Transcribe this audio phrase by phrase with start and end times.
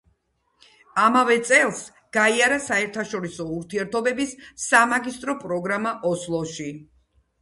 [1.01, 1.81] ამავე წელს
[2.17, 4.35] გაიარა საერთაშორისო ურთიერთობების
[4.67, 6.71] სამაგისტრო პროგრამა ოსლოში.